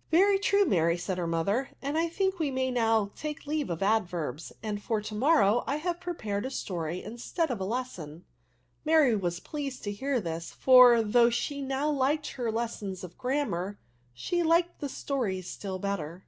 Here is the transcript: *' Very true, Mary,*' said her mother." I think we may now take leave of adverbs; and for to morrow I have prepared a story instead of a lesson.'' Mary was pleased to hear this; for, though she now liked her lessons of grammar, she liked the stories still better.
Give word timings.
*' 0.00 0.10
Very 0.10 0.38
true, 0.38 0.64
Mary,*' 0.64 0.96
said 0.96 1.18
her 1.18 1.26
mother." 1.26 1.68
I 1.82 2.08
think 2.08 2.38
we 2.38 2.50
may 2.50 2.70
now 2.70 3.10
take 3.14 3.46
leave 3.46 3.68
of 3.68 3.82
adverbs; 3.82 4.50
and 4.62 4.82
for 4.82 5.02
to 5.02 5.14
morrow 5.14 5.62
I 5.66 5.76
have 5.76 6.00
prepared 6.00 6.46
a 6.46 6.50
story 6.50 7.02
instead 7.02 7.50
of 7.50 7.60
a 7.60 7.66
lesson.'' 7.66 8.24
Mary 8.86 9.14
was 9.14 9.40
pleased 9.40 9.82
to 9.82 9.92
hear 9.92 10.22
this; 10.22 10.52
for, 10.52 11.02
though 11.02 11.28
she 11.28 11.60
now 11.60 11.90
liked 11.90 12.28
her 12.30 12.50
lessons 12.50 13.04
of 13.04 13.18
grammar, 13.18 13.78
she 14.14 14.42
liked 14.42 14.80
the 14.80 14.88
stories 14.88 15.50
still 15.50 15.78
better. 15.78 16.24